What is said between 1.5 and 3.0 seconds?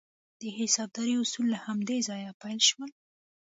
له همدې ځایه پیل شول.